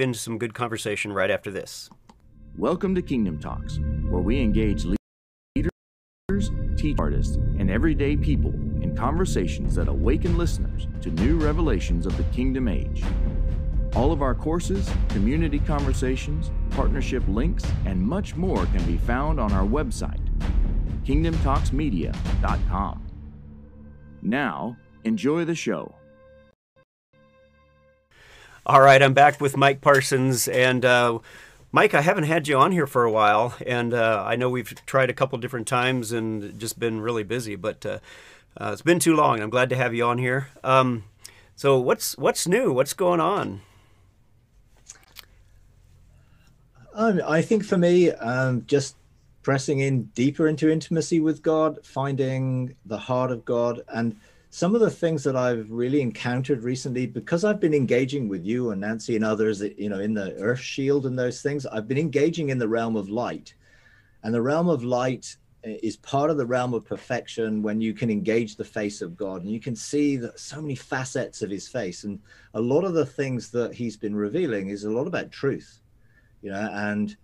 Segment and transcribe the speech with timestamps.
[0.00, 1.90] into some good conversation right after this.
[2.56, 9.74] Welcome to Kingdom Talks, where we engage leaders, teach artists, and everyday people in conversations
[9.74, 13.04] that awaken listeners to new revelations of the kingdom age.
[13.94, 19.52] All of our courses, community conversations, partnership links, and much more can be found on
[19.52, 20.20] our website,
[21.04, 23.06] kingdomtalksmedia.com.
[24.22, 25.94] Now, enjoy the show.
[28.66, 30.46] All right, I'm back with Mike Parsons.
[30.46, 31.20] And uh,
[31.72, 33.54] Mike, I haven't had you on here for a while.
[33.66, 37.56] And uh, I know we've tried a couple different times and just been really busy,
[37.56, 37.98] but uh,
[38.58, 39.40] uh it's been too long.
[39.40, 40.48] I'm glad to have you on here.
[40.62, 41.04] Um,
[41.56, 42.70] so, what's, what's new?
[42.70, 43.62] What's going on?
[46.94, 48.94] Um, I think for me, um, just
[49.42, 54.16] pressing in deeper into intimacy with God, finding the heart of God, and
[54.50, 58.70] some of the things that I've really encountered recently, because I've been engaging with you
[58.70, 61.98] and Nancy and others, you know, in the Earth Shield and those things, I've been
[61.98, 63.54] engaging in the realm of light,
[64.22, 67.94] and the realm of light eh, is part of the realm of perfection when you
[67.94, 71.50] can engage the face of God and you can see that so many facets of
[71.50, 72.18] His face, and
[72.54, 75.80] a lot of the things that He's been revealing is a lot about truth
[76.42, 77.16] you know and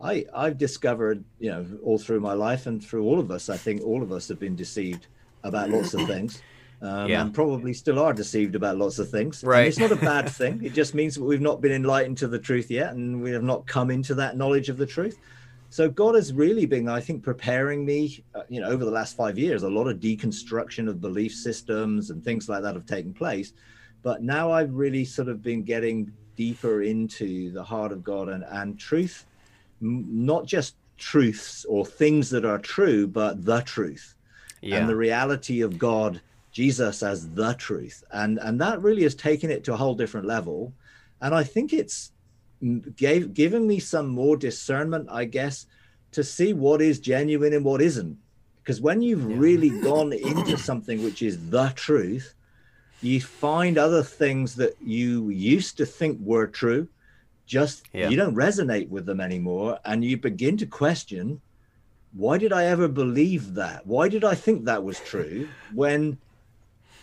[0.00, 3.56] i i've discovered you know all through my life and through all of us i
[3.56, 5.06] think all of us have been deceived
[5.42, 6.42] about lots of things.
[6.82, 7.20] Um, yeah.
[7.20, 9.44] and probably still are deceived about lots of things.
[9.44, 9.58] Right.
[9.58, 10.64] and it's not a bad thing.
[10.64, 13.42] It just means that we've not been enlightened to the truth yet and we have
[13.42, 15.18] not come into that knowledge of the truth.
[15.68, 19.14] So god has really been i think preparing me uh, you know over the last
[19.14, 23.14] five years a lot of deconstruction of belief systems and things like that have taken
[23.14, 23.52] place.
[24.02, 28.42] But now i've really sort of been getting deeper into the heart of God and,
[28.48, 29.26] and truth,
[29.82, 34.14] not just truths or things that are true, but the truth
[34.60, 34.76] yeah.
[34.76, 36.20] and the reality of God,
[36.52, 38.04] Jesus as the truth.
[38.12, 40.72] And, and that really has taken it to a whole different level.
[41.20, 42.12] And I think it's
[42.96, 45.66] gave, given me some more discernment, I guess,
[46.12, 48.18] to see what is genuine and what isn't.
[48.62, 49.36] Because when you've yeah.
[49.38, 52.34] really gone into something which is the truth,
[53.02, 56.88] you find other things that you used to think were true
[57.50, 58.08] just yeah.
[58.08, 61.40] you don't resonate with them anymore and you begin to question
[62.12, 66.16] why did i ever believe that why did i think that was true when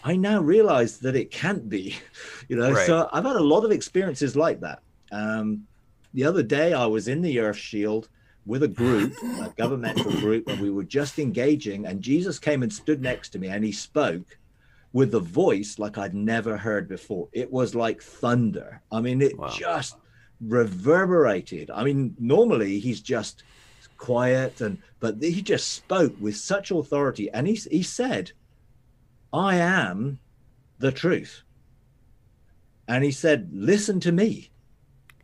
[0.03, 1.95] i now realize that it can't be
[2.49, 2.85] you know right.
[2.85, 4.81] so i've had a lot of experiences like that
[5.11, 5.65] um,
[6.13, 8.09] the other day i was in the earth shield
[8.45, 12.71] with a group a governmental group and we were just engaging and jesus came and
[12.71, 14.37] stood next to me and he spoke
[14.93, 17.27] with a voice like I'd never heard before.
[17.31, 18.81] It was like thunder.
[18.91, 19.49] I mean, it wow.
[19.49, 19.95] just
[20.41, 21.69] reverberated.
[21.69, 23.43] I mean, normally he's just
[23.97, 28.31] quiet and but he just spoke with such authority and he he said,
[29.33, 30.19] "I am
[30.79, 31.43] the truth."
[32.87, 34.49] And he said, "Listen to me."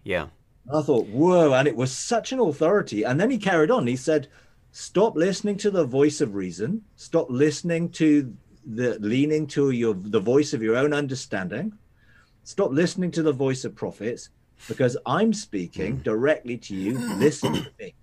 [0.03, 0.27] Yeah.
[0.73, 3.03] I thought, "Whoa!" And it was such an authority.
[3.03, 3.87] And then he carried on.
[3.87, 4.27] He said,
[4.71, 6.83] "Stop listening to the voice of reason.
[6.95, 8.35] Stop listening to
[8.65, 11.73] the leaning to your the voice of your own understanding.
[12.43, 14.29] Stop listening to the voice of prophets
[14.67, 16.03] because I'm speaking hmm.
[16.03, 16.97] directly to you.
[16.97, 17.93] Listen to me.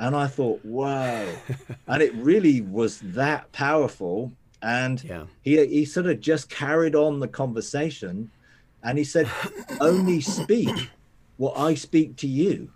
[0.00, 1.28] And I thought, wow.
[1.86, 4.32] and it really was that powerful.
[4.62, 5.26] And yeah.
[5.42, 8.30] he, he sort of just carried on the conversation
[8.82, 9.28] and he said,
[9.80, 10.90] only speak
[11.36, 12.70] what I speak to you.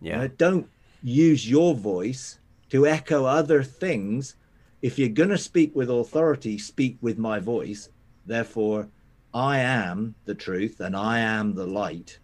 [0.00, 0.14] Yeah.
[0.14, 0.70] You know, don't
[1.02, 2.38] use your voice
[2.70, 4.36] to echo other things
[4.80, 7.88] if you're going to speak with authority, speak with my voice.
[8.26, 8.86] Therefore,
[9.34, 12.20] I am the truth and I am the light.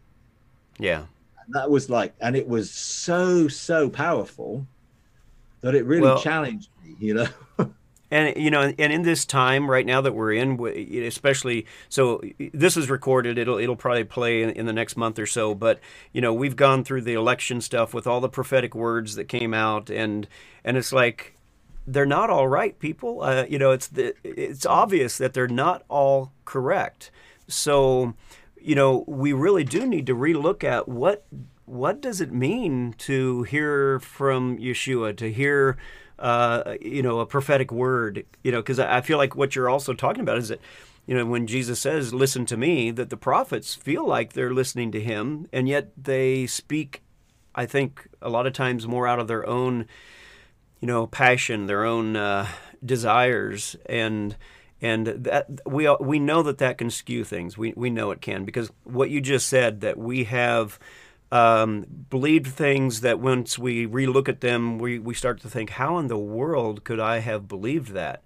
[0.79, 1.07] Yeah.
[1.47, 4.67] And that was like, and it was so, so powerful
[5.61, 7.27] that it really well, challenged me, you know?
[8.11, 10.61] and you know and in this time right now that we're in
[11.07, 12.21] especially so
[12.53, 15.81] this is recorded it'll it'll probably play in, in, the next month or so but
[16.13, 19.55] you know we've gone through the election stuff with all the prophetic words that came
[19.55, 20.29] out and
[20.65, 21.35] and it's like
[21.87, 23.23] they're not all right, people.
[23.23, 27.11] Uh, you know, it's the, it's obvious that they're not all correct.
[27.47, 28.15] So,
[28.65, 31.27] you know, we really do need to relook at what
[31.67, 35.79] what does it mean to hear from Yeshua, to hear,
[36.19, 38.25] uh, you know, a prophetic word.
[38.43, 40.61] You know, because I feel like what you're also talking about is that.
[41.07, 44.91] You know, when Jesus says, listen to me, that the prophets feel like they're listening
[44.93, 47.03] to him, and yet they speak,
[47.55, 49.87] I think, a lot of times more out of their own
[50.85, 52.47] you know, passion, their own uh,
[52.85, 54.37] desires, and
[54.81, 57.57] and that we we know that that can skew things.
[57.57, 60.79] We we know it can because what you just said that we have
[61.33, 65.99] um, believed things that once we relook at them, we we start to think, how
[65.99, 68.23] in the world could I have believed that?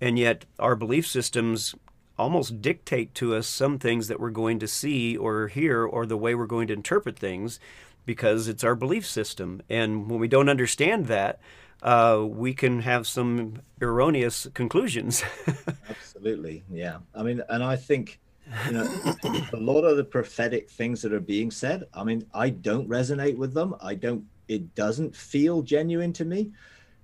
[0.00, 1.74] And yet our belief systems
[2.18, 6.16] almost dictate to us some things that we're going to see or hear or the
[6.16, 7.58] way we're going to interpret things
[8.04, 9.62] because it's our belief system.
[9.70, 11.40] And when we don't understand that,
[11.82, 15.22] uh, we can have some erroneous conclusions.
[15.88, 16.98] Absolutely, yeah.
[17.14, 18.20] I mean, and I think
[18.66, 19.14] you know
[19.52, 21.84] a lot of the prophetic things that are being said.
[21.94, 23.74] I mean, I don't resonate with them.
[23.80, 24.24] I don't.
[24.48, 26.50] It doesn't feel genuine to me.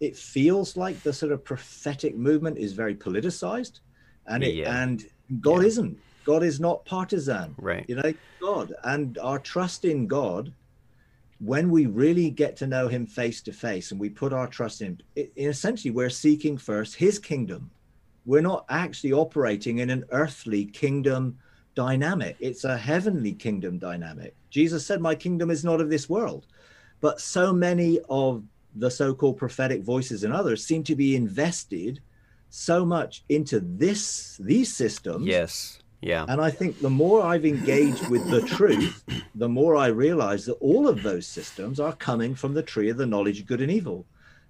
[0.01, 3.81] It feels like the sort of prophetic movement is very politicized,
[4.27, 4.83] and it yeah.
[4.83, 5.05] and
[5.41, 5.69] God yeah.
[5.69, 5.99] isn't.
[6.25, 7.55] God is not partisan.
[7.57, 7.85] Right.
[7.89, 10.53] You know, God and our trust in God
[11.39, 14.81] when we really get to know him face to face and we put our trust
[14.81, 17.71] in it, essentially we're seeking first his kingdom.
[18.25, 21.39] We're not actually operating in an earthly kingdom
[21.75, 22.37] dynamic.
[22.41, 24.35] It's a heavenly kingdom dynamic.
[24.51, 26.47] Jesus said my kingdom is not of this world.
[27.01, 28.43] But so many of
[28.75, 32.01] the so-called prophetic voices and others seem to be invested
[32.49, 36.27] so much into this these systems yes yeah.
[36.29, 39.03] And I think the more I've engaged with the truth,
[39.35, 42.97] the more I realize that all of those systems are coming from the tree of
[42.97, 44.05] the knowledge of good and evil.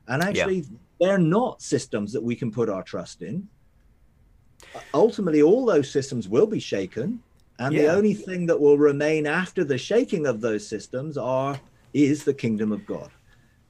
[0.09, 0.77] And actually, yeah.
[1.01, 3.49] they're not systems that we can put our trust in.
[4.93, 7.23] Ultimately, all those systems will be shaken.
[7.59, 7.83] And yeah.
[7.83, 11.59] the only thing that will remain after the shaking of those systems are
[11.95, 13.11] is the kingdom of God.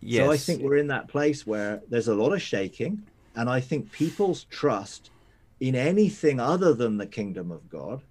[0.00, 0.26] Yes.
[0.26, 3.02] So I think we're in that place where there's a lot of shaking.
[3.34, 5.11] And I think people's trust
[5.60, 8.02] in anything other than the kingdom of God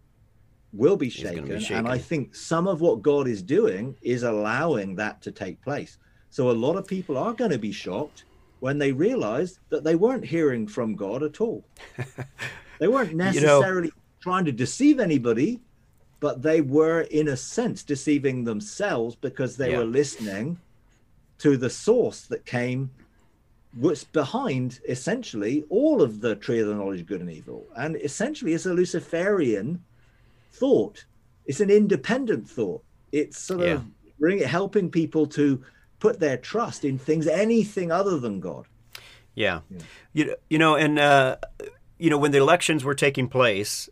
[0.73, 1.47] will be shaken.
[1.47, 1.77] be shaken.
[1.77, 5.97] And I think some of what God is doing is allowing that to take place.
[6.29, 8.25] So a lot of people are going to be shocked
[8.59, 11.63] when they realize that they weren't hearing from God at all.
[12.79, 15.61] they weren't necessarily you know, trying to deceive anybody,
[16.19, 19.77] but they were, in a sense, deceiving themselves because they yeah.
[19.77, 20.59] were listening
[21.37, 22.89] to the source that came
[23.75, 27.65] what's behind essentially all of the tree of the knowledge of good and evil.
[27.75, 29.83] And essentially, it's a Luciferian
[30.53, 31.05] thought.
[31.45, 32.83] It's an independent thought.
[33.11, 33.73] It's sort yeah.
[33.73, 33.85] of
[34.19, 35.63] bring, helping people to
[35.99, 38.65] put their trust in things, anything other than God.
[39.33, 39.61] Yeah.
[39.69, 39.79] yeah.
[40.13, 41.37] You, you know, and, uh,
[41.97, 43.89] you know, when the elections were taking place,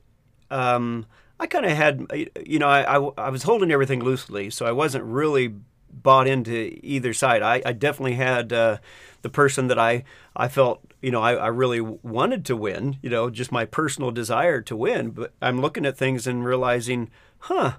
[0.50, 1.06] um,
[1.40, 2.08] I kind of had,
[2.46, 5.56] you know, I, I, I was holding everything loosely, so I wasn't really
[6.02, 7.42] bought into either side.
[7.42, 8.78] I, I definitely had uh,
[9.22, 10.04] the person that I,
[10.36, 14.12] I felt, you know, I, I really wanted to win, you know, just my personal
[14.12, 15.12] desire to win.
[15.12, 17.10] But I'm looking at things and realizing,
[17.40, 17.74] huh,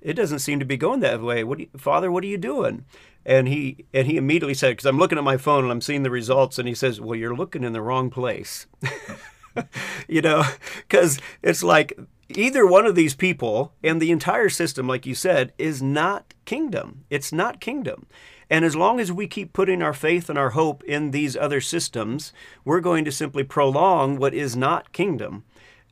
[0.00, 1.44] it doesn't seem to be going that way.
[1.44, 2.10] What, you, Father?
[2.10, 2.84] What are you doing?
[3.24, 6.02] And he and he immediately said, because I'm looking at my phone and I'm seeing
[6.02, 8.66] the results, and he says, "Well, you're looking in the wrong place."
[10.08, 10.42] you know,
[10.76, 11.96] because it's like
[12.36, 17.04] either one of these people and the entire system, like you said, is not kingdom.
[17.10, 18.06] It's not kingdom.
[18.50, 21.60] And as long as we keep putting our faith and our hope in these other
[21.60, 22.32] systems,
[22.64, 25.44] we're going to simply prolong what is not kingdom.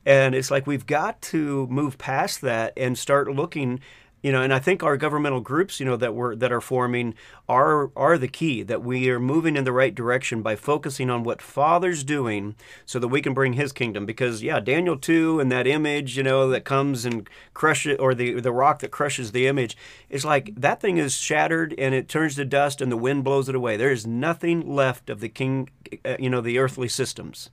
[0.05, 3.79] And it's like we've got to move past that and start looking
[4.21, 7.13] you know and i think our governmental groups you know that we're that are forming
[7.49, 11.23] are are the key that we are moving in the right direction by focusing on
[11.23, 14.05] what father's doing so that we can bring his kingdom.
[14.05, 18.39] Because yeah daniel 2 and that image you know that comes and crushes or the
[18.39, 19.75] the rock that crushes the image
[20.09, 23.49] is like that thing is shattered and it turns to dust and the wind blows
[23.49, 23.77] it away.
[23.77, 25.69] There is nothing left of the king
[26.05, 27.49] uh, you know the earthly systems.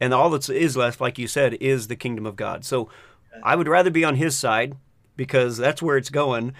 [0.00, 2.64] And all that is left like you said is the kingdom of god.
[2.64, 2.88] So
[3.44, 4.76] i would rather be on his side
[5.20, 6.54] because that's where it's going.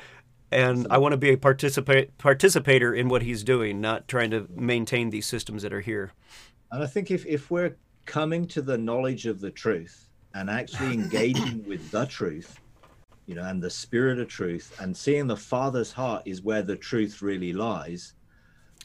[0.53, 4.47] And I want to be a participate participator in what he's doing, not trying to
[4.55, 6.13] maintain these systems that are here.
[6.71, 10.93] And I think if, if we're coming to the knowledge of the truth and actually
[11.03, 12.61] engaging with the truth,
[13.25, 16.77] you know, and the spirit of truth and seeing the Father's heart is where the
[16.77, 18.13] truth really lies,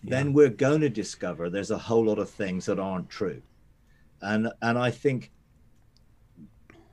[0.03, 0.12] yeah.
[0.12, 3.41] then we're going to discover there's a whole lot of things that aren't true.
[4.22, 5.34] And and I think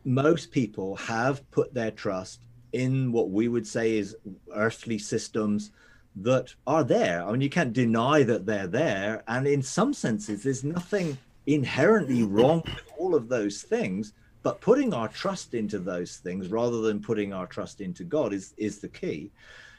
[0.05, 2.41] most people have put their trust
[2.73, 4.17] in what we would say is
[4.55, 5.71] earthly systems
[6.17, 7.25] that are there.
[7.25, 9.23] I mean, you can't deny that they're there.
[9.29, 14.13] And in some senses, there's nothing inherently wrong with all of those things.
[14.43, 18.55] But putting our trust into those things rather than putting our trust into God is,
[18.57, 19.31] is the key.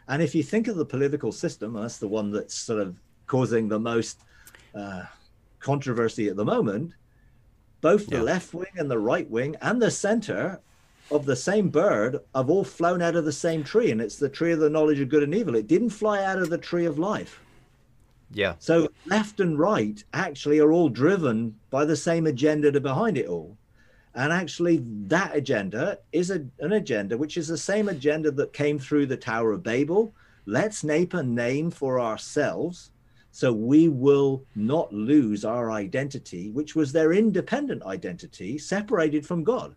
[0.07, 2.95] And if you think of the political system, that's the one that's sort of
[3.27, 4.21] causing the most
[4.73, 5.03] uh,
[5.59, 6.93] controversy at the moment.
[7.81, 8.23] Both the yeah.
[8.23, 10.61] left wing and the right wing and the center
[11.11, 14.29] of the same bird have all flown out of the same tree, and it's the
[14.29, 15.55] tree of the knowledge of good and evil.
[15.55, 17.39] It didn't fly out of the tree of life.
[18.31, 18.55] Yeah.
[18.59, 23.27] So left and right actually are all driven by the same agenda to behind it
[23.27, 23.57] all.
[24.15, 28.77] And actually, that agenda is a, an agenda which is the same agenda that came
[28.77, 30.13] through the Tower of Babel.
[30.45, 32.91] Let's nape a name for ourselves
[33.31, 39.75] so we will not lose our identity, which was their independent identity, separated from God.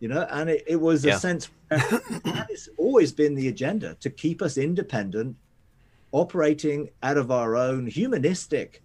[0.00, 1.16] You know, and it, it was Yeah.
[1.16, 5.36] a sense that has always been the agenda to keep us independent,
[6.12, 8.82] operating out of our own humanistic.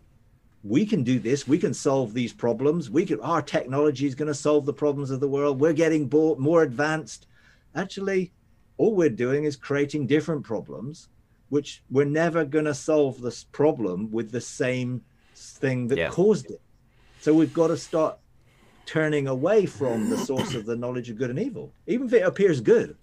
[0.63, 1.48] We can do this.
[1.48, 2.89] We can solve these problems.
[2.89, 3.20] We can.
[3.22, 5.60] Our technology is going to solve the problems of the world.
[5.60, 7.27] We're getting bo- more advanced.
[7.75, 8.32] Actually,
[8.77, 11.10] all we're doing is creating different problems,
[11.50, 15.01] which we're never going to solve this problem with the same
[15.36, 16.10] thing that Yeah.
[16.10, 16.62] caused it.
[17.22, 18.18] So we've got to start
[18.91, 22.27] turning away from the source of the knowledge of good and evil, even if it
[22.27, 22.98] appears good,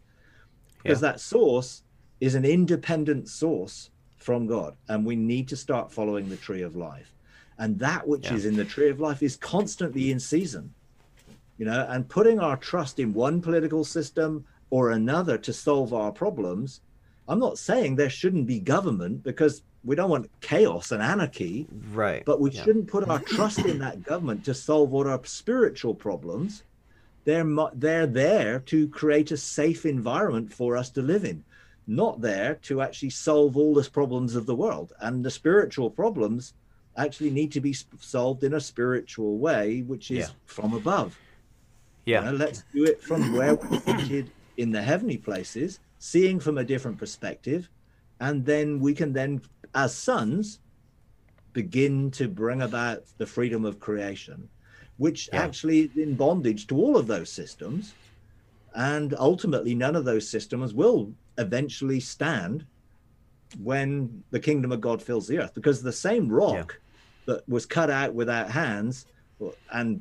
[0.76, 1.12] because Yeah.
[1.12, 1.82] that source
[2.20, 6.76] is an independent source from God, and we need to start following the tree of
[6.76, 7.14] life.
[7.56, 8.36] And that which Yeah.
[8.36, 10.74] is in the tree of life is constantly in season,
[11.56, 16.12] you know, and putting our trust in one political system or another to solve our
[16.12, 16.82] problems.
[17.26, 22.22] I'm not saying there shouldn't be government because we don't want chaos and anarchy, Right.
[22.26, 22.62] but we Yeah.
[22.62, 26.62] shouldn't put our trust in that government to solve all our spiritual problems.
[27.24, 31.44] They're they're there to create a safe environment for us to live in,
[31.86, 34.92] not there to actually solve all the problems of the world.
[35.00, 36.52] And the spiritual problems
[36.96, 37.74] actually need to be
[38.14, 40.34] solved in a spiritual way, which is Yeah.
[40.44, 41.18] from above.
[42.04, 42.20] Yeah.
[42.20, 46.58] You know, let's do it from where we're seated in the heavenly places, seeing from
[46.58, 47.70] a different perspective,
[48.20, 49.40] and then we can then,
[49.78, 50.58] as sons,
[51.52, 54.48] begin to bring about the freedom of creation,
[54.96, 55.44] which Yeah.
[55.44, 57.94] actually is in bondage to all of those systems,
[58.74, 62.66] and ultimately none of those systems will eventually stand
[63.56, 66.80] when the kingdom of God fills the earth, because the same rock
[67.26, 69.06] that was cut out without hands
[69.70, 70.00] and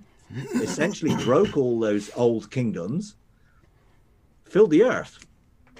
[0.61, 3.15] essentially broke all those old kingdoms
[4.45, 5.19] filled the earth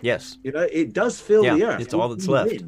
[0.01, 0.37] Yes.
[0.43, 2.63] you know it does fill Yeah, the earth it's all that's left.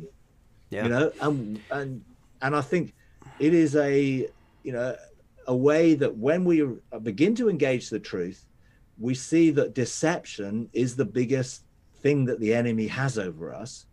[0.69, 0.83] Yeah.
[0.83, 2.03] you know and and
[2.41, 2.93] and i think
[3.39, 4.27] it is a
[4.63, 4.95] you know
[5.47, 6.63] a way that when we
[7.01, 8.45] begin to engage the truth
[8.99, 11.63] we see that deception is the biggest
[12.01, 13.85] thing that the enemy has over us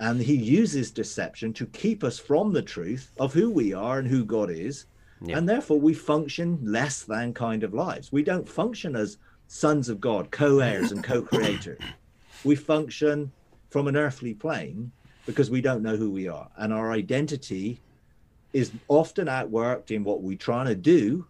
[0.00, 4.08] and he uses deception to keep us from the truth of who we are and
[4.08, 4.86] who god is
[5.20, 5.36] Yeah.
[5.38, 9.18] and therefore we function less than kind of lives we don't function as
[9.48, 11.78] sons of god co-heirs and co-creators
[12.44, 13.30] we function
[13.70, 14.92] from an earthly plane
[15.26, 16.48] because we don't know who we are.
[16.56, 17.80] And our identity
[18.52, 21.26] is often outworked in what we're trying to do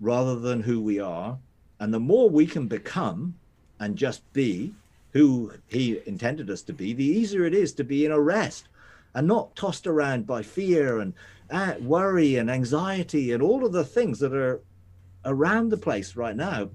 [0.00, 1.38] rather than who we are.
[1.78, 3.34] And the more we can become
[3.78, 4.74] and just be
[5.12, 8.68] who he intended us to be the easier it is to be in a rest
[9.14, 11.14] and not tossed around by fear and
[11.50, 14.60] uh, worry and anxiety and all of the things that are
[15.24, 16.68] around the place right now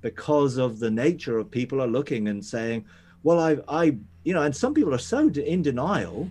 [0.00, 2.84] because of the nature of people are looking and saying,
[3.22, 6.28] well, I, I, you know, and some people are so in denial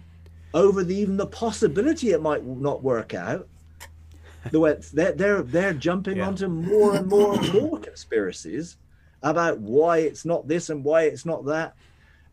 [0.54, 3.48] over the even the possibility it might not work out.
[4.52, 6.28] The way they're they're they're jumping Yeah.
[6.28, 8.78] onto more and more and more conspiracies
[9.22, 11.76] about why it's not this and why it's not that,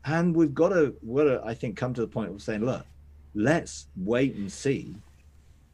[0.05, 2.85] and we've got to, got to I think, come to the point of saying, look,
[3.35, 4.97] let's wait and see,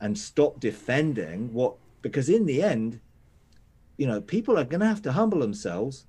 [0.01, 3.01] and stop defending what because in the end,
[3.97, 6.05] you know, people are going to have to humble themselves.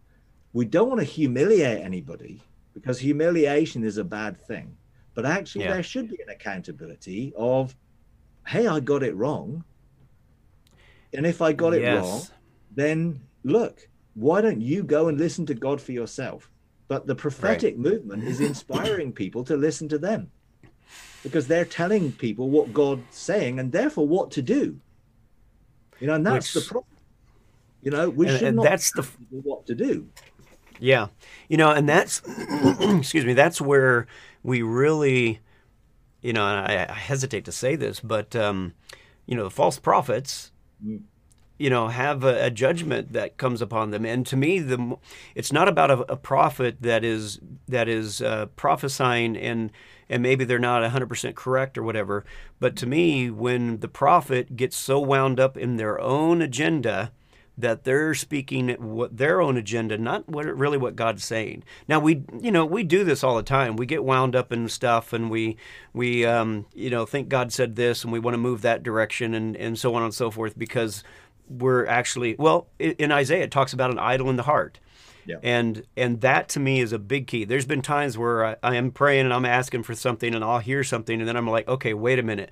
[0.52, 2.42] We don't want to humiliate anybody
[2.78, 4.78] because humiliation is a bad thing.
[5.16, 5.74] But actually, Yeah.
[5.74, 7.76] there should be an accountability of,
[8.46, 9.64] hey, I got it wrong.
[11.14, 12.04] And if I got it Yes.
[12.04, 12.22] wrong,
[12.76, 16.52] then look, why don't you go and listen to God for yourself?
[16.88, 20.30] But the prophetic movement is inspiring people to listen to them
[21.24, 24.80] because they're telling people what God's saying and therefore what to do.
[26.00, 26.94] You know, and that's Which- the problem.
[27.82, 30.10] You know, we And- should and not that's the- what to do.
[30.80, 31.08] Yeah,
[31.50, 32.22] you know, and that's
[32.82, 33.34] excuse me.
[33.34, 34.08] That's where
[34.44, 35.40] we really,
[36.22, 38.74] you know, and I, I hesitate to say this, but um,
[39.26, 40.52] you know, the false prophets,
[41.60, 44.06] you know, have a, a judgment that comes upon them.
[44.06, 44.98] And to me, the
[45.36, 49.72] it's not about a, a prophet that is that is uh, prophesying and
[50.10, 52.24] and maybe they're not 100% correct or whatever.
[52.60, 57.12] But to me, when the prophet gets so wound up in their own agenda
[57.58, 61.64] that they're speaking what their own agenda, not what really what God's saying.
[61.88, 63.76] Now we, you know, we do this all the time.
[63.76, 65.58] We get wound up in stuff, and we,
[65.94, 69.34] we, um, you know, think God said this, and we want to move that direction,
[69.34, 71.04] and and so on and so forth, because
[71.50, 74.80] we're actually well in Isaiah it talks about an idol in the heart.
[75.26, 75.38] Yeah.
[75.44, 77.44] And and that to me is a big key.
[77.44, 80.60] There's been times where I, I am praying and I'm asking for something and I'll
[80.60, 82.50] hear something and then I'm like, okay, wait a minute.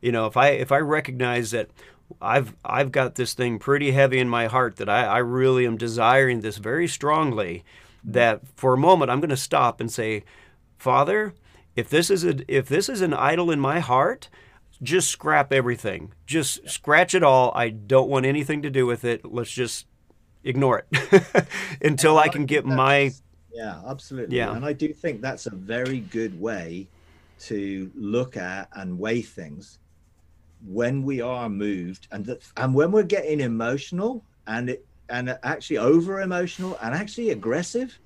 [0.00, 1.70] You know, if I if I recognize that
[2.20, 5.76] I've I've got this thing pretty heavy in my heart that I, I really am
[5.76, 7.64] desiring this very strongly,
[8.04, 10.24] that for a moment I'm going to stop and say,
[10.78, 11.34] Father,
[11.74, 14.28] if this is a if this is an idol in my heart,
[14.82, 16.12] just scrap everything.
[16.26, 17.52] Just scratch it all.
[17.54, 19.24] I don't want anything to do with it.
[19.24, 19.86] Let's just
[20.44, 21.48] ignore it
[21.82, 23.12] until I can get my.
[23.52, 24.36] Yeah, absolutely.
[24.36, 24.54] Yeah.
[24.54, 26.88] And I do think that's a very good way
[27.38, 29.78] to look at and weigh things
[30.64, 35.78] when we are moved and that, and when we're getting emotional and it and actually
[35.78, 37.98] over emotional and actually aggressive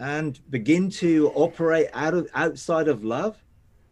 [0.00, 3.36] and begin to operate out of outside of love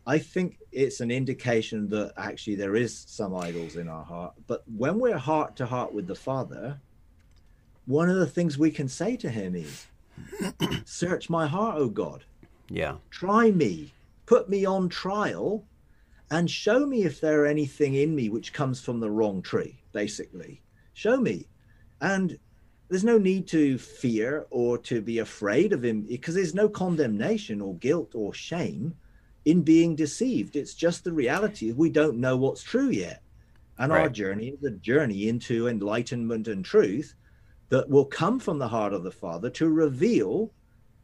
[0.07, 4.35] i think it's an indication that actually there is some idols in our heart.
[4.47, 6.79] But when we're heart to heart with the father
[7.87, 9.87] one of the things we can say to him is
[10.85, 12.25] search my heart oh god.
[12.69, 12.97] Yeah.
[13.11, 13.93] Try me.
[14.27, 15.65] Put me on trial
[16.31, 19.79] and show me if there are anything in me which comes from the wrong tree
[19.93, 20.61] basically.
[20.93, 21.47] Show me.
[22.01, 22.39] And
[22.89, 27.61] there's no need to fear or to be afraid of him because there's no condemnation
[27.61, 28.95] or guilt or shame
[29.47, 30.55] in being deceived.
[30.55, 33.23] It's just the reality we don't know what's true yet.
[33.79, 34.03] And right.
[34.03, 37.15] our journey is a journey into enlightenment and truth
[37.71, 40.53] that will come from the heart of the father to reveal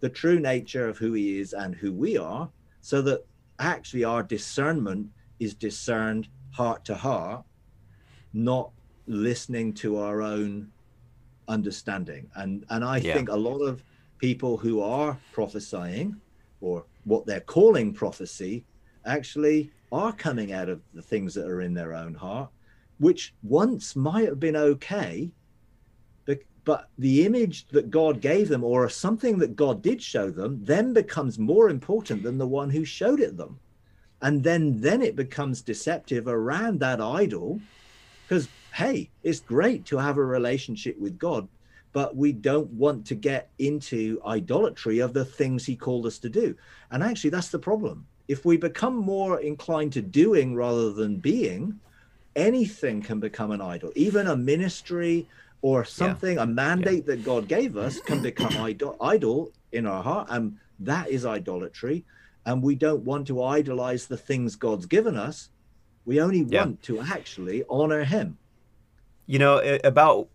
[0.01, 2.51] the true nature of who he is and who we are
[2.81, 3.25] so that
[3.63, 7.45] actually our discernment is discerned heart to heart,
[8.33, 8.71] not
[9.07, 10.71] listening to our own
[11.49, 12.29] understanding.
[12.35, 13.15] And and I yeah.
[13.15, 13.83] think a lot of
[14.19, 16.21] people who are prophesying
[16.61, 18.65] or what they're calling prophecy
[19.05, 22.51] actually are coming out of the things that are in their own heart,
[22.99, 25.31] which once might have been okay,
[26.65, 30.93] but the image that God gave them or something that God did show them then
[30.93, 33.59] becomes more important than the one who showed it them.
[34.21, 37.61] And then then it becomes deceptive around that idol
[38.23, 41.47] because hey, it's great to have a relationship with God,
[41.93, 46.31] but we don't want to get into idolatry of the things he called us to
[46.31, 46.57] do.
[46.91, 48.07] And actually that's the problem.
[48.29, 51.79] If we become more inclined to doing rather than being,
[52.37, 53.93] anything can become an idol.
[53.95, 55.29] Even a ministry,
[55.63, 56.43] or something, yeah.
[56.43, 57.15] a mandate yeah.
[57.15, 60.27] that God gave us can become idol, idol in our heart.
[60.31, 62.05] And that is idolatry.
[62.45, 65.49] And we don't want to idolize the things God's given us.
[66.05, 66.65] We only yeah.
[66.65, 68.37] want to actually honor Him.
[69.27, 70.29] You know, about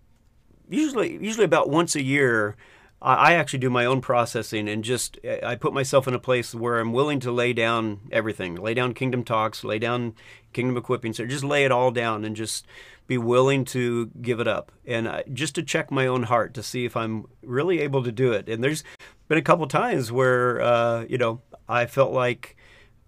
[0.70, 2.56] usually, usually about once a year,
[3.00, 6.80] I actually do my own processing and just I put myself in a place where
[6.80, 10.16] I'm willing to lay down everything, lay down Kingdom Talks, lay down
[10.52, 12.66] Kingdom Equipping, so just lay it all down and just
[13.06, 16.86] be willing to give it up and just to check my own heart to see
[16.86, 18.50] if I'm really able to do it.
[18.50, 18.84] And there's
[19.28, 22.58] been a couple times where uh, you know I felt like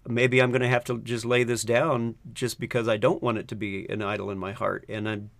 [0.06, 3.38] maybe I'm going to have to just lay this down just because I don't want
[3.38, 5.30] it to be an idol in my heart, and I'm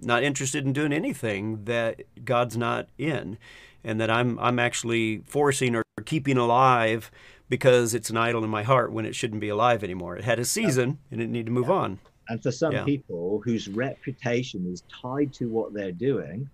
[0.00, 3.38] not interested in doing anything that God's not in,
[3.82, 7.10] and that I'm I'm actually forcing or keeping alive
[7.48, 10.16] because it's an idol in my heart when it shouldn't be alive anymore.
[10.16, 11.98] It had a season and it needed to move on.
[12.28, 12.84] And for some yeah.
[12.84, 16.48] people whose reputation is tied to what they're doing,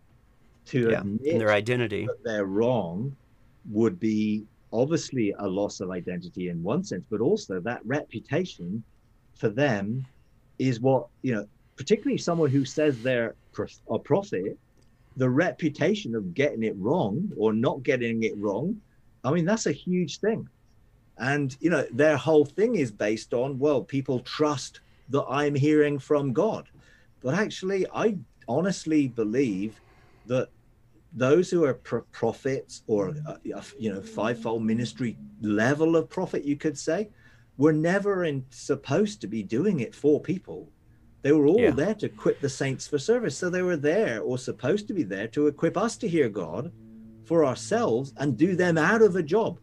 [0.66, 1.00] to yeah.
[1.00, 3.14] admit and their identity that they're wrong
[3.70, 8.82] would be obviously a loss of identity in one sense, but also that reputation
[9.34, 10.06] for them
[10.58, 11.46] is what, you know,
[11.80, 13.34] particularly someone who says they're
[13.90, 14.58] a prophet,
[15.16, 18.78] the reputation of getting it wrong or not getting it wrong,
[19.24, 20.46] I mean, that's a huge thing.
[21.16, 25.98] And, you know, their whole thing is based on, well, people trust that I'm hearing
[25.98, 26.68] from God.
[27.22, 29.80] But actually, I honestly believe
[30.26, 30.50] that
[31.14, 33.36] those who are pro- prophets or uh,
[33.78, 37.08] you know fivefold ministry level of prophet, you could say,
[37.56, 40.68] were never in, supposed to be doing it for people.
[41.22, 41.70] They were all yeah.
[41.70, 43.36] there to equip the saints for service.
[43.36, 46.72] So they were there or supposed to be there to equip us to hear God
[47.24, 49.58] for ourselves and do them out of a job.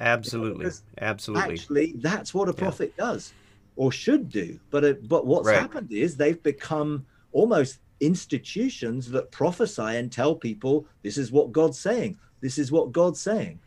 [0.00, 0.64] Absolutely.
[0.64, 1.54] Because Absolutely.
[1.54, 3.04] Actually, that's what a prophet yeah.
[3.04, 3.32] does
[3.76, 4.58] or should do.
[4.70, 5.58] But it, but what's right.
[5.58, 11.78] happened is they've become almost institutions that prophesy and tell people this is what God's
[11.78, 12.18] saying.
[12.40, 13.58] This is what God's saying.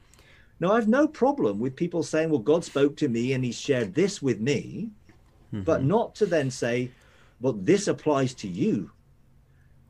[0.60, 3.96] Now, I've no problem with people saying, well, God spoke to me and he shared
[3.96, 4.92] this with me,
[5.52, 5.64] mm-hmm.
[5.64, 6.92] but not to then say,
[7.42, 8.92] well, this applies to you.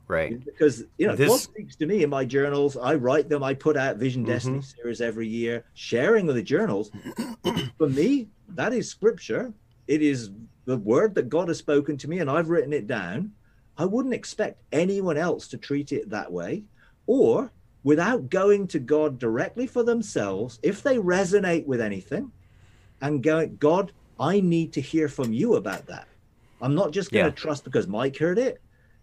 [0.08, 0.44] Right.
[0.44, 1.30] Because, you know, this...
[1.30, 2.76] God speaks to me in my journals.
[2.76, 3.44] I write them.
[3.44, 4.32] I put out Vision mm-hmm.
[4.32, 6.92] Destiny series every year, sharing with the journals.
[7.78, 9.54] For me, that is scripture
[9.92, 10.32] it is
[10.64, 13.34] the word that God has spoken to me and I've written it down.
[13.78, 16.64] I wouldn't expect anyone else to treat it that way
[17.08, 17.52] or
[17.84, 22.32] without going to God directly for themselves, if they resonate with anything
[23.02, 26.08] and going, God, I need to hear from you about that.
[26.62, 27.36] I'm not just going to yeah.
[27.36, 28.62] trust because Mike heard it.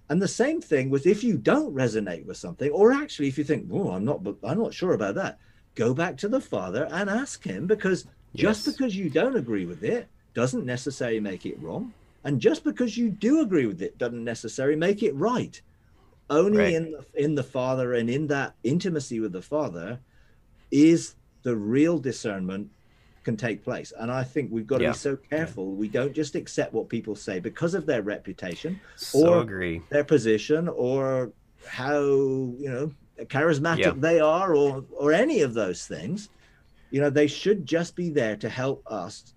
[0.09, 3.44] And the same thing with if you don't resonate with something, or actually if you
[3.44, 5.38] think, oh, I'm not, I'm not sure about that,
[5.75, 8.77] go back to the Father and ask Him because just yes.
[8.77, 11.92] because you don't agree with it doesn't necessarily make it wrong.
[12.25, 15.61] And just because you do agree with it doesn't necessarily make it right.
[16.31, 16.75] only Right.
[16.75, 20.01] in the, in the Father and in that intimacy with the Father
[20.71, 22.71] is the real discernment
[23.29, 23.93] can take place.
[23.99, 24.93] And I think we've got to Yeah.
[24.93, 29.35] be so careful we don't just accept what people say because of their reputation, So
[29.35, 29.83] Or- agree.
[29.91, 31.31] their position, or
[31.67, 32.01] how
[32.64, 32.91] you know
[33.37, 33.93] charismatic Yeah.
[34.09, 36.31] they are, or or any of those things.
[36.91, 39.35] You know, they should just be there to help us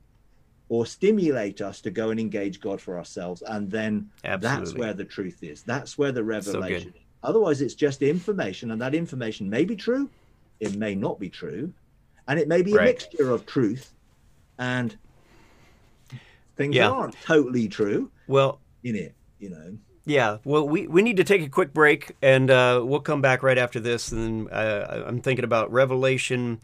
[0.69, 3.43] or stimulate us to go and engage God for ourselves.
[3.45, 5.63] And then that's where the truth is.
[5.63, 7.01] That's where the revelation is.
[7.23, 10.09] Otherwise, it's just information, and that information may be true,
[10.61, 11.73] it may not be true,
[12.31, 13.93] and it may be a mixture of truth
[14.57, 14.95] and
[16.55, 16.87] things Yeah.
[16.87, 19.77] that aren't totally true Well, in it, you know.
[20.05, 23.43] Yeah, well, we, we need to take a quick break, and uh, we'll come back
[23.43, 24.11] right after this.
[24.13, 26.59] And then uh, I'm thinking about revelation,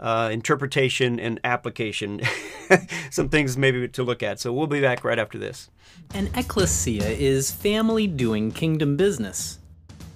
[0.00, 2.20] uh, interpretation, and application.
[3.10, 4.38] Some things maybe to look at.
[4.40, 5.68] So we'll be back right after this.
[6.14, 9.58] An ecclesia is family doing kingdom business.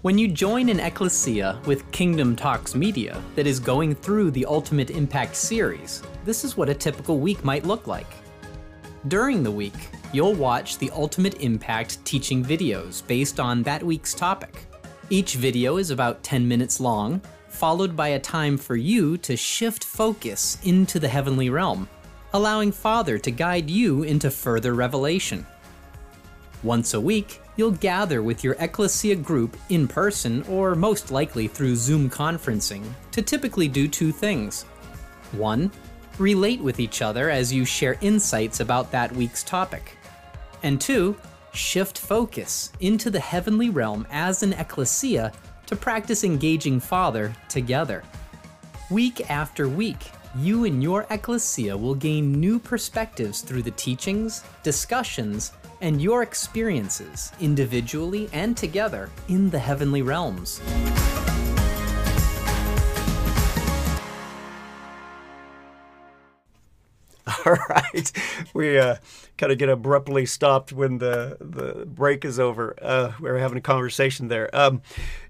[0.02, 4.90] When you join an ecclesia with Kingdom Talks Media that is going through the Ultimate
[4.90, 8.08] Impact series, this is what a typical week might look like.
[9.06, 14.64] During the week, you'll watch the Ultimate Impact teaching videos based on that week's topic.
[15.08, 19.84] Each video is about 10 minutes long, followed by a time for you to shift
[19.84, 21.88] focus into the heavenly realm,
[22.32, 25.46] allowing Father to guide you into further revelation.
[26.64, 31.76] Once a week, you'll gather with your ecclesia group in person or most likely through
[31.76, 34.64] Zoom conferencing to typically do two things.
[35.32, 35.70] One,
[36.18, 39.96] relate with each other as you share insights about that week's topic.
[40.62, 41.16] And two,
[41.52, 45.32] shift focus into the heavenly realm as an ecclesia
[45.66, 48.02] to practice engaging Father together.
[48.90, 55.52] Week after week, you and your ecclesia will gain new perspectives through the teachings, discussions,
[55.82, 60.62] and your experiences, individually and together, in the heavenly realms.
[67.46, 68.12] All right,
[68.54, 68.96] we uh,
[69.42, 72.76] kind of get abruptly stopped when the the break is over.
[72.80, 74.48] Uh, we were having a conversation there.
[74.54, 74.82] Um,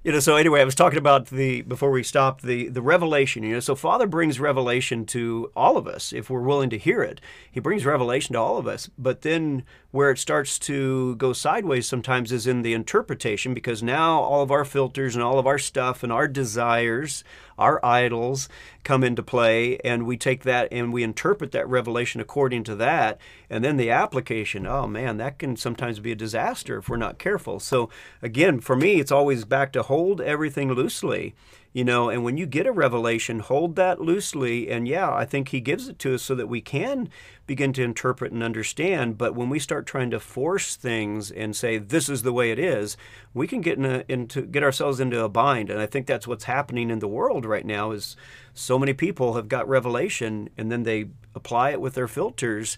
[0.04, 3.42] you know, so anyway, I was talking about the before we stopped the the revelation.
[3.42, 7.02] You know, so Father brings revelation to all of us if we're willing to hear
[7.02, 7.22] it.
[7.50, 8.90] He brings revelation to all of us.
[8.98, 14.20] But then where it starts to go sideways sometimes is in the interpretation because now
[14.20, 17.22] all of our filters and all of our stuff and our desires,
[17.58, 18.48] our idols
[18.84, 23.18] come into play, and we take that and we interpret that revelation according to that.
[23.50, 27.18] And then the application, oh man, that can sometimes be a disaster if we're not
[27.18, 27.60] careful.
[27.60, 27.88] So
[28.20, 31.34] again, for me, it's always back to hold everything loosely.
[31.74, 34.70] You know, and when you get a revelation, hold that loosely.
[34.70, 37.08] And yeah, I think he gives it to us so that we can
[37.46, 39.16] begin to interpret and understand.
[39.16, 42.58] But when we start trying to force things and say this is the way it
[42.58, 42.98] is,
[43.32, 45.70] we can get in a, into get ourselves into a bind.
[45.70, 47.92] And I think that's what's happening in the world right now.
[47.92, 48.16] Is
[48.52, 52.76] so many people have got revelation and then they apply it with their filters.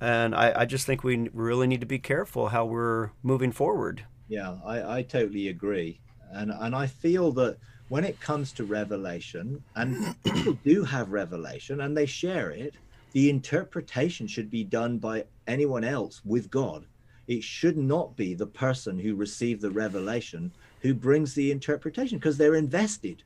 [0.00, 4.04] And I, I just think we really need to be careful how we're moving forward.
[4.28, 6.00] Yeah, I, I totally agree.
[6.32, 11.80] And and I feel that when it comes to revelation, and people do have revelation
[11.80, 12.74] and they share it,
[13.12, 16.86] the interpretation should be done by anyone else with God.
[17.28, 22.36] It should not be the person who received the revelation who brings the interpretation because
[22.36, 23.22] they're invested.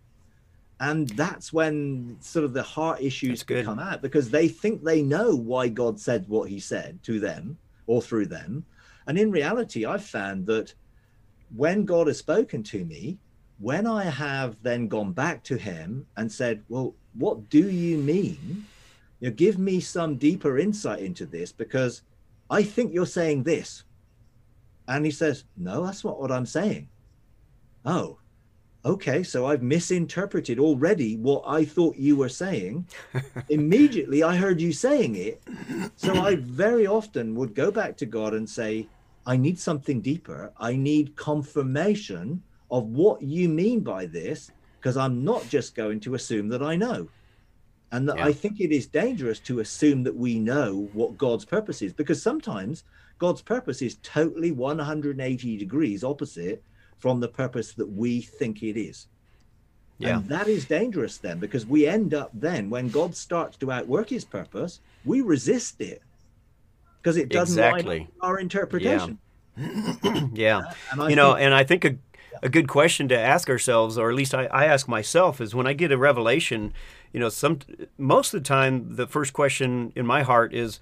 [0.80, 5.36] And that's when sort of the heart issues come out because they think they know
[5.36, 8.64] why God said what he said to them or through them.
[9.06, 10.72] And in reality, I've found that
[11.54, 13.18] when God has spoken to me,
[13.58, 18.64] when I have then gone back to him and said, Well, what do you mean?
[19.20, 22.02] You know, give me some deeper insight into this because
[22.48, 23.84] I think you're saying this.
[24.88, 26.88] And he says, No, that's not what I'm saying.
[27.84, 28.19] Oh,
[28.84, 29.22] okay.
[29.22, 32.86] So I've misinterpreted already what I thought you were saying.
[33.48, 35.42] Immediately I heard you saying it.
[35.96, 38.88] So I very often would go back to God and say,
[39.26, 40.52] I need something deeper.
[40.56, 46.14] I need confirmation of what you mean by this, because I'm not just going to
[46.14, 47.08] assume that I know.
[47.92, 48.26] And that Yeah.
[48.26, 52.22] I think it is dangerous to assume that we know what God's purpose is, because
[52.22, 52.84] sometimes
[53.18, 56.62] God's purpose is totally 180 degrees opposite
[57.00, 59.06] from the purpose that we think it is.
[59.98, 60.16] Yeah.
[60.16, 64.08] And that is dangerous then, because we end up then, when God starts to outwork
[64.08, 66.02] his purpose, we resist it
[67.02, 68.08] because it doesn't Exactly.
[68.20, 69.18] our interpretation.
[70.32, 70.62] Yeah.
[70.98, 71.96] I you know, and I think a,
[72.42, 75.66] a good question to ask ourselves, or at least I, I ask myself, is when
[75.66, 76.72] I get a revelation,
[77.12, 77.58] you know, some
[77.98, 80.80] most of the time the first question in my heart is,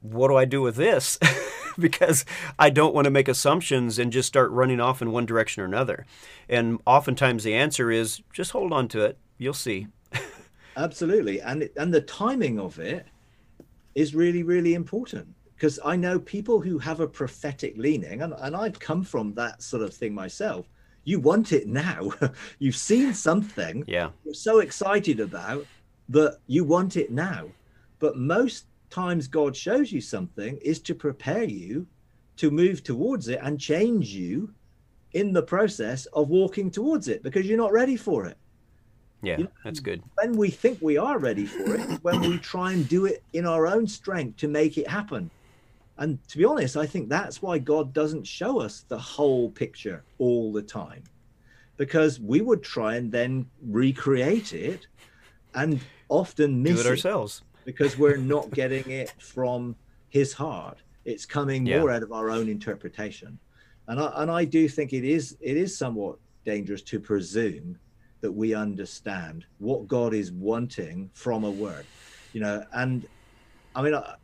[0.00, 1.18] what do I do with this?
[1.78, 2.24] because
[2.58, 5.66] I don't want to make assumptions and just start running off in one direction or
[5.66, 6.06] another.
[6.48, 9.18] And oftentimes the answer is just hold on to it.
[9.38, 9.86] You'll see.
[10.76, 11.40] Absolutely.
[11.40, 13.06] And and the timing of it
[13.94, 18.54] is really really important because I know people who have a prophetic leaning and, and
[18.54, 20.66] I've come from that sort of thing myself.
[21.04, 22.10] You want it now.
[22.58, 24.10] You've seen something yeah.
[24.24, 25.66] you're so excited about
[26.10, 27.46] that you want it now.
[27.98, 31.86] But most times God shows you something is to prepare you
[32.36, 34.52] to move towards it and change you
[35.12, 38.36] in the process of walking towards it because you're not ready for it.
[39.22, 40.02] Yeah, You know, that's good.
[40.14, 43.46] When we think we are ready for it, when we try and do it in
[43.46, 45.30] our own strength to make it happen.
[45.96, 50.04] And to be honest, I think that's why God doesn't show us the whole picture
[50.18, 51.02] all the time.
[51.76, 54.86] Because we would try and then recreate it
[55.54, 57.42] and often miss Do it ourselves.
[57.68, 59.76] Because we're not getting it from
[60.08, 60.78] his heart.
[61.04, 61.80] It's coming Yeah.
[61.80, 63.38] more out of our own interpretation.
[63.88, 67.78] And I, and I do think it is it is somewhat dangerous to presume
[68.22, 71.88] that we understand what God is wanting from a word.
[72.32, 73.06] You know, and
[73.74, 74.14] I mean uh,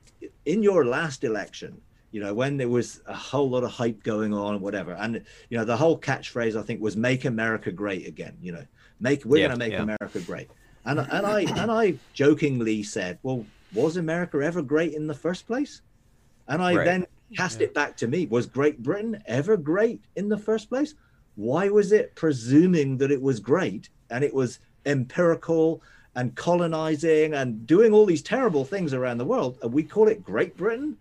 [0.47, 4.33] in your last election, you know, when there was a whole lot of hype going
[4.33, 8.39] on, whatever, and you know, the whole catchphrase I think was "Make America Great Again."
[8.41, 8.67] You know,
[9.01, 9.83] make we're Yeah, going to make yeah.
[9.83, 10.49] America great.
[10.85, 15.47] And and I and I jokingly said, "Well, was America ever great in the first
[15.47, 15.83] place?"
[16.49, 16.85] And I Right.
[16.85, 20.95] then cast it back to me: Was Great Britain ever great in the first place?
[21.35, 25.83] Why was it presuming that it was great and it was empirical
[26.15, 29.59] and colonizing and doing all these terrible things around the world?
[29.63, 30.99] And we call it Great Britain?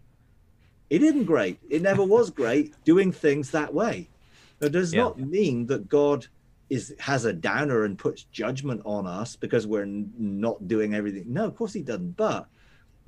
[0.89, 1.59] It isn't great.
[1.69, 4.11] It never was great doing things that way.
[4.61, 5.01] It does Yeah.
[5.03, 6.27] not mean that God
[6.69, 11.25] is has a downer and puts judgment on us because we're not doing everything.
[11.27, 12.17] No, of course he doesn't.
[12.17, 12.47] But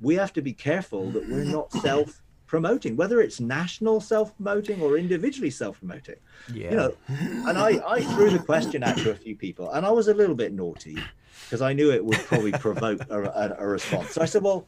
[0.00, 4.80] we have to be careful that we're not self promoting, whether it's national self promoting
[4.80, 6.16] or individually self promoting.
[6.52, 6.70] Yeah.
[6.70, 9.90] You know, and I, I threw the question out to a few people, and I
[9.90, 10.98] was a little bit naughty
[11.44, 14.10] because I knew it would probably provoke a, a, a response.
[14.10, 14.66] So I said, well,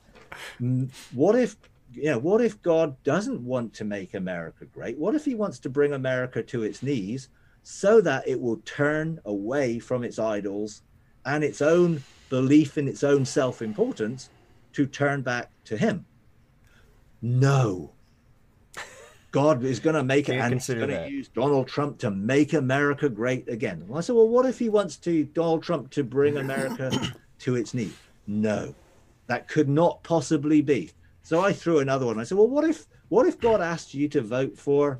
[1.12, 1.56] what if
[1.94, 5.58] you know what if god doesn't want to make america great what if he wants
[5.58, 7.30] to bring america to its knees
[7.62, 10.82] so that it will turn away from its idols
[11.24, 14.30] and its own belief in its own self-importance
[14.72, 16.04] to turn back to him
[17.20, 17.90] no
[19.30, 22.52] god is going to make it and he's going to use donald trump to make
[22.52, 26.36] america great again i said well what if he wants to donald trump to bring
[26.38, 26.90] america
[27.38, 27.94] to its knees
[28.26, 28.74] no
[29.28, 30.90] that could not possibly be.
[31.22, 32.18] So I threw another one.
[32.18, 34.98] I said, well, what if what if God asked you to vote for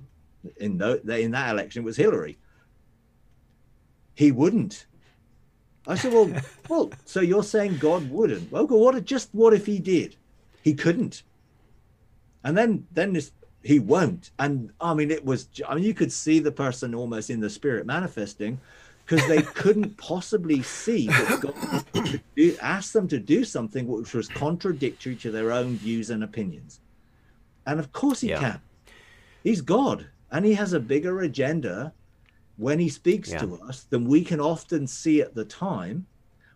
[0.58, 2.38] in the, in that election it was Hillary?
[4.18, 4.88] He wouldn't.
[5.86, 6.32] I said, well,
[6.68, 8.50] well, so you're saying God wouldn't?
[8.50, 10.16] Well, what if, just what if he did?
[10.60, 11.22] He couldn't.
[12.42, 13.30] And then then this
[13.62, 14.32] he won't.
[14.40, 15.48] And I mean, it was.
[15.68, 18.60] I mean, you could see the person almost in the spirit manifesting,
[19.06, 21.54] because they couldn't possibly see that God
[22.34, 26.80] do, asked them to do something which was contradictory to their own views and opinions.
[27.66, 28.40] And of course, he Yeah.
[28.40, 28.62] can.
[29.44, 31.94] He's God, and he has a bigger agenda
[32.58, 33.38] when he speaks Yeah.
[33.38, 36.06] to us than we can often see at the time,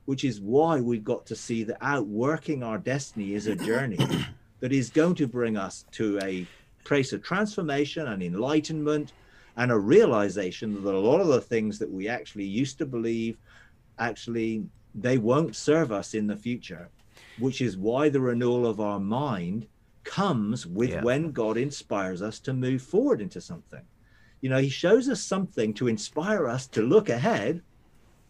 [0.04, 3.96] which is why we've got to see that outworking our destiny is a journey
[4.60, 6.46] that is going to bring us to a
[6.84, 9.12] place of transformation and enlightenment
[9.56, 13.38] and a realization that a lot of the things that we actually used to believe
[13.98, 16.90] actually they won't serve us in the future
[17.38, 19.68] which is why the renewal of our mind
[20.02, 21.02] comes with Yeah.
[21.02, 23.82] when god inspires us to move forward into something
[24.42, 27.62] you know he shows us something to inspire us to look ahead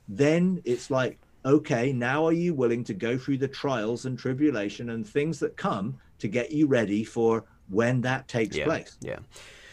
[0.08, 4.90] then it's like okay now are you willing to go through the trials and tribulation
[4.90, 8.64] and things that come to get you ready for when that takes yeah.
[8.64, 9.18] place Yeah.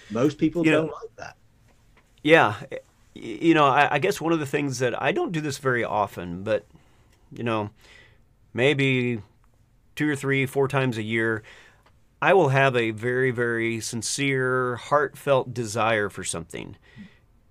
[0.09, 1.35] most people You don't like that
[2.23, 2.55] Yeah,
[3.13, 5.83] you know, I, I guess one of the things that I don't do this very
[5.83, 6.65] often, but
[7.31, 7.69] you know,
[8.53, 9.21] maybe
[9.95, 11.43] two or three, four times a year,
[12.21, 16.75] I will have a very, very sincere, heartfelt desire for something.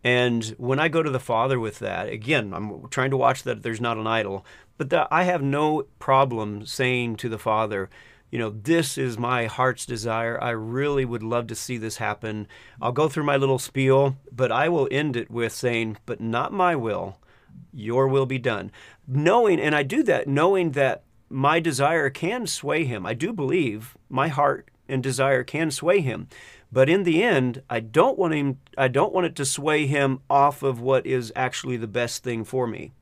[0.05, 3.63] And when I go to the Father with that, again, I'm trying to watch that
[3.63, 4.45] there's not an idol,
[4.77, 7.91] but I have no problem saying to the Father,
[8.31, 10.39] you know, this is my heart's desire.
[10.43, 12.47] I really would love to see this happen.
[12.81, 16.53] I'll go through my little spiel, but I will end it with saying, but not
[16.53, 17.19] my will,
[17.73, 18.71] your will be done.
[19.07, 23.05] Knowing, and I do that knowing that my desire can sway him.
[23.07, 26.29] I do believe my heart and desire can sway him.
[26.73, 30.21] But in the end, I don't want him I don't want it to sway him
[30.29, 32.93] off of what is actually the best thing for me.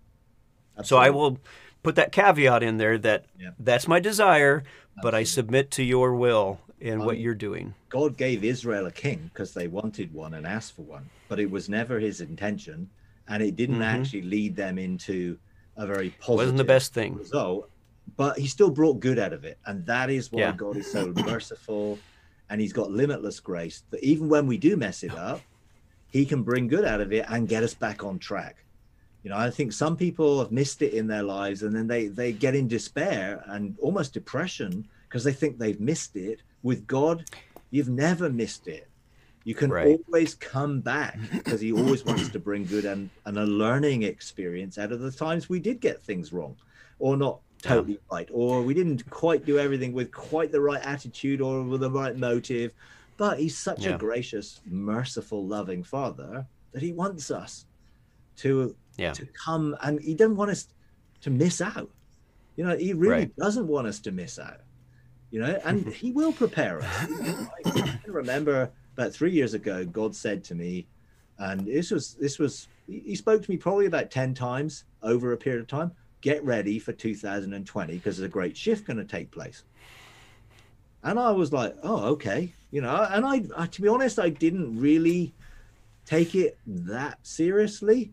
[0.84, 1.38] So I will
[1.82, 3.50] put that caveat in there that Yeah.
[3.58, 4.62] that's my desire,
[5.02, 7.74] but I submit to your will and what mean, you're doing.
[7.88, 11.50] God gave Israel a king because they wanted one and asked for one, but it
[11.50, 12.90] was never his intention,
[13.26, 13.84] and it didn't Mhm.
[13.94, 15.38] actually lead them into
[15.76, 17.14] a very positive Wasn't the best thing.
[17.16, 17.70] result.
[18.16, 20.52] But he still brought good out of it, and that is why Yeah.
[20.52, 22.00] God is so merciful,
[22.48, 23.82] and He's got limitless grace.
[23.90, 25.44] That even when we do mess it up,
[26.10, 28.64] He can bring good out of it and get us back on track.
[29.22, 32.06] You know, I think some people have missed it in their lives, and then they
[32.08, 36.42] they get in despair and almost depression because they think they've missed it.
[36.62, 37.24] With God,
[37.70, 38.88] you've never missed it.
[39.44, 39.98] You can Right.
[40.08, 44.76] always come back because he always wants to bring good and, and a learning experience
[44.76, 46.56] out of the times we did get things wrong
[46.98, 51.40] or not totally right or we didn't quite do everything with quite the right attitude
[51.40, 52.72] or with the right motive
[53.16, 53.94] but he's such Yeah.
[53.94, 57.66] a gracious merciful loving father that he wants us
[58.36, 59.12] to Yeah.
[59.12, 60.68] to come and he doesn't want us
[61.22, 61.90] to miss out
[62.56, 63.36] you know he really Right.
[63.36, 64.60] doesn't want us to miss out
[65.30, 67.08] you know and he will prepare us
[67.64, 70.86] I remember about three years ago god said to me
[71.38, 75.36] and this was this was he spoke to me probably about 10 times over a
[75.36, 75.90] period of time
[76.20, 79.64] get ready for 2020 because there's a great shift going to take place.
[81.02, 84.28] And i was like oh okay you know and I, I to be honest i
[84.28, 85.32] didn't really
[86.04, 88.12] take it that seriously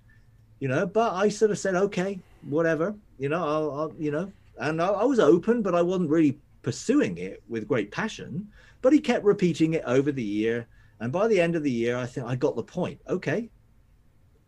[0.59, 4.31] you know but i sort of said okay whatever you know i'll, I'll you know
[4.59, 8.47] and I, I was open but i wasn't really pursuing it with great passion
[8.81, 10.67] but he kept repeating it over the year
[10.99, 12.99] and by the end of the year i think i got the point.
[13.09, 13.49] Okay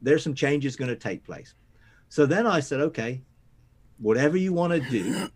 [0.02, 1.56] there's some changes going to take place.
[2.10, 3.22] So then i said okay
[4.00, 5.30] whatever you want to do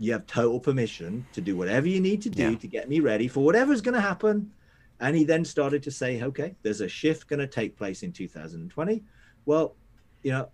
[0.00, 2.58] you have total permission to do whatever you need to do Yeah.
[2.58, 4.52] to get me ready for whatever's going to happen.
[5.00, 8.12] And he then started to say okay there's a shift going to take place in
[8.12, 9.02] 2020
[9.46, 9.76] well
[10.22, 10.48] you know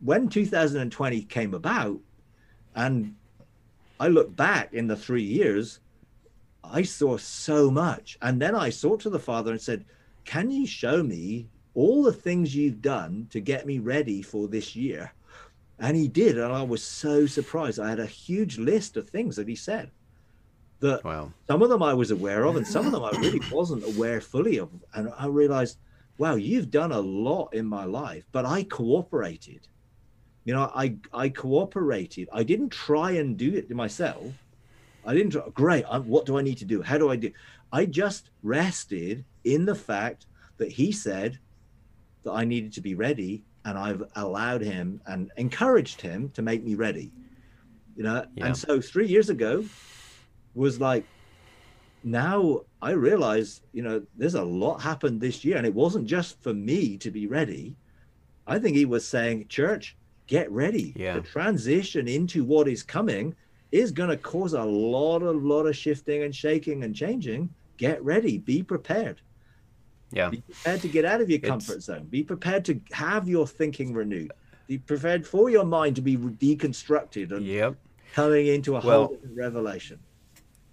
[0.00, 1.98] when 2020 came about
[2.76, 3.14] and
[3.98, 5.80] i look back in the three years
[6.62, 8.16] i saw so much.
[8.22, 9.84] And then i sought to the father and said
[10.24, 14.76] can you show me all the things you've done to get me ready for this
[14.76, 15.12] year
[15.78, 19.36] and he did and i was so surprised i had a huge list of things
[19.36, 19.92] that he said
[20.80, 21.32] that Wow.
[21.48, 24.20] some of them I was aware of, and some of them I really wasn't aware
[24.20, 24.70] fully of.
[24.94, 25.78] And I realized,
[26.18, 29.68] wow, you've done a lot in my life, but I cooperated.
[30.44, 32.28] You know, I I cooperated.
[32.32, 34.36] I didn't try and do it myself.
[35.04, 35.32] I didn't.
[35.32, 35.84] Try, Great.
[35.86, 36.82] i what do I need to do?
[36.82, 37.32] How do I do?
[37.72, 40.26] I just rested in the fact
[40.58, 41.40] that he said
[42.24, 46.64] that I needed to be ready, and I've allowed him and encouraged him to make
[46.64, 47.12] me ready.
[47.96, 48.46] You know, Yeah.
[48.46, 49.64] and so three years ago
[50.54, 51.04] was like
[52.04, 56.40] now I realize, you know, there's a lot happened this year, and it wasn't just
[56.40, 57.74] for me to be ready.
[58.46, 59.96] I think he was saying, Church,
[60.28, 60.92] get ready.
[60.94, 61.14] Yeah.
[61.14, 63.34] The transition into what is coming
[63.72, 67.50] is going to cause a lot, a lot of shifting and shaking and changing.
[67.76, 68.38] Get ready.
[68.38, 69.20] Be prepared.
[70.16, 70.30] Yeah.
[70.30, 72.04] Be prepared to get out of your It's- comfort zone.
[72.10, 74.32] Be prepared to have your thinking renewed.
[74.66, 77.76] Be prepared for your mind to be deconstructed and Yep.
[78.14, 79.98] coming into a Well- whole different revelation.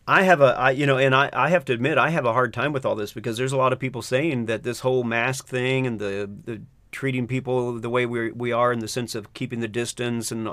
[0.08, 2.34] I have a, I, you know, and I, I have to admit, I have a
[2.34, 5.04] hard time with all this because there's a lot of people saying that this whole
[5.06, 6.62] mask thing and the, the
[6.94, 10.50] treating people the way we we are in the sense of keeping the distance and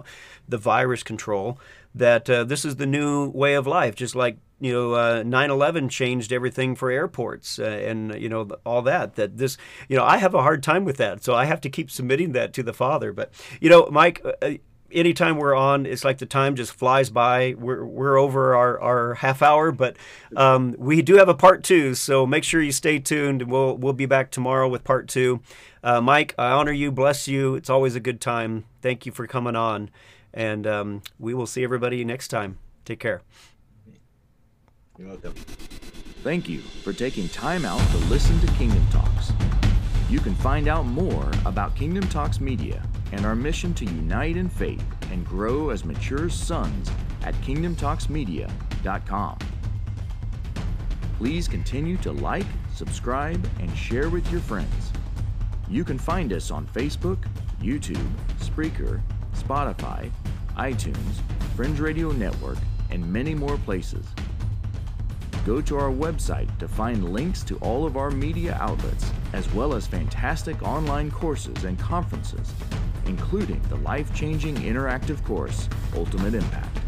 [0.48, 1.58] the virus control,
[1.94, 5.90] that uh, this is the new way of life, just like you know, uh, 9/11
[5.90, 9.14] changed everything for airports uh, and you know all that.
[9.14, 9.56] That this,
[9.88, 12.32] you know, I have a hard time with that, so I have to keep submitting
[12.32, 13.12] that to the Father.
[13.12, 14.24] But you know, Mike.
[14.42, 14.54] Uh,
[14.92, 17.54] anytime we're on, it's like the time just flies by.
[17.58, 19.96] We're we're over our, our half hour, but
[20.36, 23.42] um, we do have a part two, so make sure you stay tuned.
[23.42, 25.40] We'll we'll be back tomorrow with part two.
[25.82, 27.54] Uh, Mike, I honor you, bless you.
[27.54, 28.64] It's always a good time.
[28.82, 29.90] Thank you for coming on,
[30.34, 32.58] and um, we will see everybody next time.
[32.84, 33.22] Take care.
[34.98, 35.34] You're welcome.
[36.22, 39.32] Thank you for taking time out to listen to Kingdom Talks.
[40.10, 44.48] You can find out more about Kingdom Talks Media and our mission to unite in
[44.48, 46.90] faith and grow as mature sons
[47.22, 49.38] at kingdomtalksmedia.com.
[51.16, 54.89] Please continue to like, subscribe, and share with your friends.
[55.70, 57.18] You can find us on Facebook,
[57.62, 58.10] YouTube,
[58.40, 59.00] Spreaker,
[59.36, 60.10] Spotify,
[60.56, 61.22] iTunes,
[61.54, 62.58] Fringe Radio Network,
[62.90, 64.04] and many more places.
[65.46, 69.72] Go to our website to find links to all of our media outlets, as well
[69.72, 72.52] as fantastic online courses and conferences,
[73.06, 76.78] including the life changing interactive course, Ultimate Impact.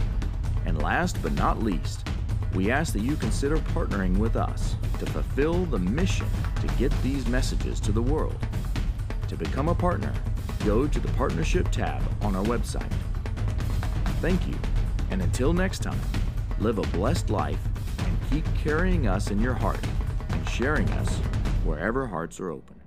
[0.67, 2.09] And last but not least,
[2.53, 6.27] we ask that you consider partnering with us to fulfill the mission
[6.61, 8.37] to get these messages to the world.
[9.33, 10.13] To become a partner,
[10.63, 12.93] go to the Partnership tab on our website.
[14.21, 14.55] Thank you,
[15.11, 15.99] and until next time,
[16.59, 17.59] live a blessed life,
[18.01, 19.81] and keep carrying us in your heart
[20.29, 21.17] and sharing us
[21.65, 22.82] wherever hearts are open.